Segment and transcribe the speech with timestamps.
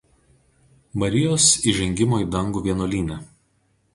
[1.01, 3.21] Marijos įžengimo į dangų vienuolyne.